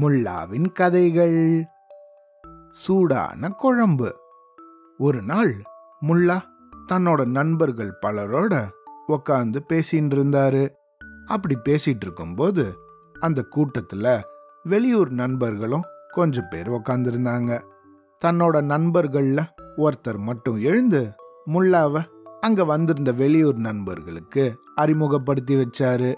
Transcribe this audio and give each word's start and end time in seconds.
முல்லாவின் 0.00 0.72
கதைகள். 0.72 1.64
சூடான 2.70 3.48
குழம்பு. 3.48 4.16
ஒரு 4.98 5.22
நாள் 5.22 5.62
முல்லா 6.06 6.40
தன்னோட 6.92 7.24
நண்பர்கள் 7.24 7.98
பலரோட 8.02 8.68
உக்காந்து 9.08 9.58
பேசிட்டு 9.68 10.14
இருந்தாரு. 10.14 10.68
அப்படி 11.26 11.58
பேசிட்டு 11.68 12.00
இருக்கும்போது 12.00 12.76
அந்த 13.20 13.44
கூட்டத்துல 13.56 14.20
வெளியூர் 14.62 15.10
நண்பர்களும் 15.10 15.84
கொஞ்சம் 16.08 16.48
பேர் 16.50 16.70
உக்காந்துருந்தாங்க 16.70 17.62
தன்னோட 18.24 18.60
நண்பர்கள்ல 18.62 19.46
ஒருத்தர் 19.76 20.18
மட்டும் 20.18 20.56
எழுந்து 20.56 21.12
முல்லாவை 21.46 22.08
அங்க 22.40 22.64
வந்திருந்த 22.64 23.12
வெளியூர் 23.12 23.54
நண்பர்களுக்கு 23.54 24.60
அறிமுகப்படுத்தி 24.74 25.54
வச்சாரு. 25.54 26.16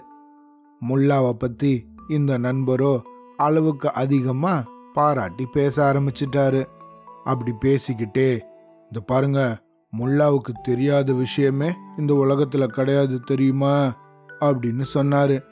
முல்லாவை 0.89 1.31
பத்தி 1.31 1.87
இந்த 2.07 2.37
நண்பரோ 2.37 3.01
அளவுக்கு 3.37 3.93
அதிகமா 3.93 4.63
பாராட்டி 4.93 5.45
பேச 5.45 5.93
ஆரம்பிச்சிட்டாரு. 5.93 6.65
அப்படி 7.23 7.51
பேசிக்கிட்டே 7.65 8.39
இந்த 8.83 8.99
பாருங்க 9.05 9.61
முல்லாவுக்கு 9.97 10.51
தெரியாத 10.63 11.13
விஷயமே 11.13 11.73
இந்த 11.97 12.13
உலகத்துல 12.13 12.65
கிடையாது 12.65 13.19
தெரியுமா? 13.19 13.95
அப்படின்னு 14.39 14.83
சொன்னாரு. 14.93 15.43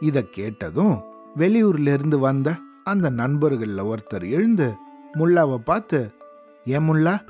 இத 0.00 0.22
கேட்டதும் 0.22 1.02
வெளியூர்ல 1.36 1.92
இருந்து 1.92 2.18
வந்த 2.18 2.56
அந்த 2.84 3.10
நண்பர்கள்ல 3.10 3.94
ஒருத்தர் 3.94 4.30
எழுந்து 4.30 4.72
முல்லாவை 5.14 5.56
பார்த்து 5.56 6.12
ஏன் 6.64 6.90
முல்லா 6.90 7.20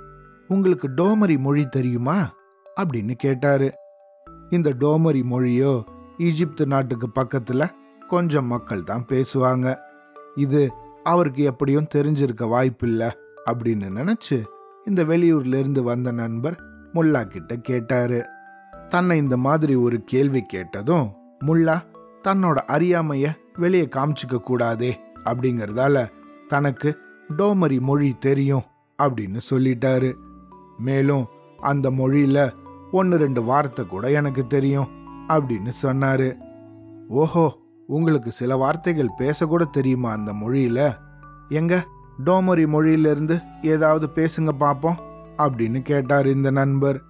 உங்களுக்கு 0.48 0.88
டோமரி 0.88 1.38
மொழி 1.38 1.68
தெரியுமா? 1.68 2.32
அப்படின்னு 2.76 3.12
கேட்டாரு. 3.12 3.72
இந்த 4.50 4.70
டோமரி 4.70 5.22
மொழியோ 5.24 5.82
ஈஜிப்து 6.20 6.66
நாட்டுக்கு 6.66 7.08
பக்கத்தில் 7.10 7.72
கொஞ்சம் 8.08 8.46
மக்கள் 8.46 8.82
தான் 8.84 9.04
பேசுவாங்க. 9.08 9.74
இது 10.34 10.70
அவருக்கு 11.02 11.42
எப்படியும் 11.42 11.90
தெரிஞ்சிருக்க 11.94 12.48
வாய்ப்பில்லை 12.48 13.10
அப்படின்னு 13.46 13.88
நினச்சி 13.98 14.42
இந்த 14.86 15.04
வெளியூர்லேருந்து 15.04 15.82
வந்த 15.82 16.12
நண்பர் 16.12 16.56
முல்லா 16.94 17.22
கிட்ட 17.24 17.56
கேட்டாரு. 17.56 18.20
தன்னை 18.88 19.18
இந்த 19.18 19.36
மாதிரி 19.36 19.74
ஒரு 19.74 20.02
கேள்வி 20.04 20.42
கேட்டதும் 20.42 21.06
முல்லா 21.44 21.82
தன்னோட 22.24 22.58
அறியாமைய 22.68 23.26
வெளியே 23.58 23.88
காமிச்சிக்க 23.96 24.38
கூடாதே 24.40 25.00
அப்படிங்கிறதால 25.24 26.06
தனக்கு 26.48 26.98
டோமரி 27.36 27.80
மொழி 27.80 28.16
தெரியும் 28.20 28.66
அப்படின்னு 29.02 29.40
சொல்லிட்டாரு. 29.50 30.10
மேலும் 30.78 31.26
அந்த 31.58 31.90
மொழியில 31.90 32.38
ஒன்று 32.90 33.16
ரெண்டு 33.18 33.42
வார்த்தை 33.42 33.86
கூட 33.86 34.10
எனக்கு 34.10 34.46
தெரியும். 34.46 34.88
அப்படின்னு 35.30 35.72
சொன்னாரு. 35.82 36.36
ஓஹோ 37.08 37.58
உங்களுக்கு 37.86 38.32
சில 38.32 38.56
வார்த்தைகள் 38.56 39.16
பேசக்கூட 39.18 39.70
தெரியுமா 39.70 40.12
அந்த 40.12 40.32
மொழியில? 40.32 40.96
எங்க 41.48 41.84
டோமரி 42.26 42.66
மொழியிலிருந்து 42.66 43.40
ஏதாவது 43.62 44.08
பேசுங்க 44.14 44.48
பார்ப்போம் 44.48 45.00
அப்படின்னு 45.38 45.80
கேட்டார் 45.82 46.26
இந்த 46.26 46.50
நண்பர். 46.50 47.02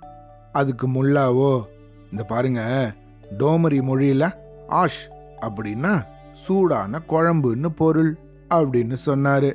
அதுக்கு 0.52 0.88
முல்லாவோ 0.88 1.62
இந்த 2.10 2.24
பாருங்க 2.24 2.92
டோமரி 3.38 3.80
மொழியில 3.80 4.32
ஆஷ் 4.68 5.10
அப்படின்னா 5.41 6.04
சூடான 6.32 7.00
குழம்புன்னு 7.08 7.66
பொருள் 7.66 8.16
அப்படின்னு 8.50 8.96
சொன்னாரு. 9.06 9.52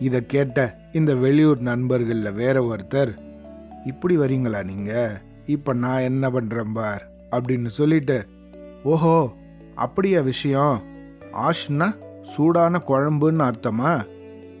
இதை 0.00 0.26
கேட்ட 0.26 0.78
இந்த 0.92 1.14
வெளியூர் 1.14 1.58
நண்பர்களில் 1.58 2.32
வேற 2.32 2.56
ஒருத்தர் 2.62 3.12
இப்படி 3.84 4.18
வரீங்களா 4.18 4.64
நீங்க? 4.64 5.20
இப்ப 5.46 5.72
நான் 5.72 6.00
என்ன 6.00 6.30
பண்றேன் 6.30 6.72
பார்? 6.72 7.15
அப்படின்னு 7.36 7.66
சொல்லிட்டு 7.66 8.26
ஓஹோ 8.84 9.32
அப்படியா 9.74 10.20
விஷயம்? 10.20 10.82
ஆஷ்னா 11.32 11.88
சூடான 12.22 12.82
குழம்புன்னு 12.86 13.42
அர்த்தமா? 13.48 13.92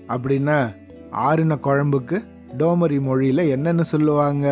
அப்படின்னா 0.08 0.76
ஆறுன 1.12 1.58
குழம்புக்கு 1.58 2.18
டோமரி 2.58 2.98
மொழியில 3.00 3.40
என்னன்னு 3.54 3.80
சொல்லுவாங்க? 3.80 4.46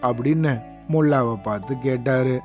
அப்படின்னு 0.00 0.62
முல்லாவை 0.88 1.42
பார்த்து 1.42 1.78
கேட்டாரு. 1.78 2.40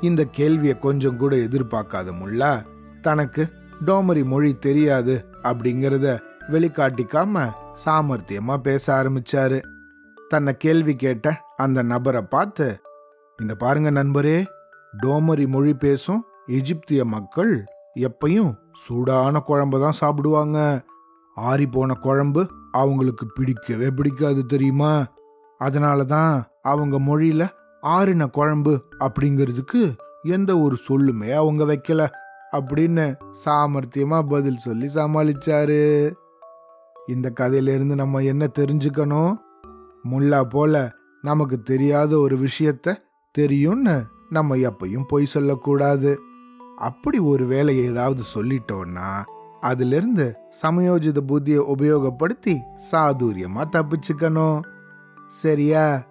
இந்த 0.00 0.24
கேள்வியை 0.24 0.78
கொஞ்சம் 0.78 1.16
கூட 1.16 1.36
எதிர்பார்க்காத 1.36 2.12
முல்லா 2.12 2.62
தனக்கு 3.00 3.52
டோமரி 3.86 4.24
மொழி 4.24 4.58
தெரியாது 4.58 5.24
அப்படிங்கிறத 5.42 6.18
வெளிக்காட்டிக்காம 6.48 7.52
சாமர்த்தியமா 7.84 8.56
பேச 8.56 8.94
ஆரம்பிச்சாரு. 8.94 9.62
தன்னை 10.28 10.56
கேள்வி 10.56 10.96
கேட்ட 10.96 11.40
அந்த 11.56 11.82
நபரை 11.82 12.22
பார்த்து 12.22 12.80
இந்த 13.40 13.54
பாருங்க 13.54 13.90
நண்பரே 13.90 14.46
டோமரி 15.02 15.46
மொழி 15.46 15.74
பேசும் 15.74 16.24
எகிப்திய 16.46 17.04
மக்கள் 17.04 17.64
எப்பையும் 17.94 18.52
சூடான 18.72 19.40
குழம்பு 19.40 19.80
தான் 19.80 19.92
சாப்பிடுவாங்க. 19.92 20.84
ஆறி 21.34 21.66
போன 21.66 21.94
குழம்பு 21.94 22.46
அவங்களுக்கு 22.72 23.26
பிடிக்கவே 23.26 23.90
பிடிக்காது 23.90 24.46
தெரியுமா? 24.46 25.06
அதனால 25.58 26.04
தான் 26.04 26.44
அவங்க 26.62 27.00
மொழியில 27.00 27.48
ஆறின 27.80 28.26
குழம்பு 28.26 28.80
அப்படிங்கிறதுக்கு 29.00 29.96
எந்த 30.22 30.58
ஒரு 30.58 30.76
சொல்லுமே 30.88 31.32
அவங்க 31.32 31.64
வைக்கல 31.64 32.06
அப்படின்னு 32.52 33.16
சாமர்த்தியமா 33.44 34.28
பதில் 34.28 34.56
சொல்லி 34.56 34.90
சமாளிச்சாரு. 34.94 36.12
இந்த 37.06 37.30
கதையிலிருந்து 37.30 37.94
நம்ம 37.94 38.18
என்ன 38.18 38.48
தெரிஞ்சுக்கணும்? 38.58 39.34
முல்லா 40.10 40.44
போல 40.44 40.92
நமக்கு 41.22 41.62
தெரியாத 41.62 42.18
ஒரு 42.18 42.38
விஷயத்த 42.38 42.96
தெரியும்னு 43.34 44.06
நம்ம 44.30 44.56
எப்பையும் 44.56 45.04
பொய் 45.08 45.26
சொல்லக்கூடாது. 45.26 46.20
அப்படி 46.76 47.18
ஒரு 47.18 47.46
வேலையை 47.46 47.84
ஏதாவது 47.84 48.22
சொல்லிட்டோம்னா 48.34 49.22
அதிலிருந்து 49.60 50.36
சமயோஜித 50.62 51.20
புத்தியை 51.28 51.60
உபயோகப்படுத்தி 51.76 52.60
சாதுரியமா 52.92 53.64
தப்பிச்சுக்கணும். 53.72 54.60
சரியா? 55.28 56.06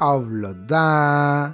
அவ்வளோதான் 0.00 1.52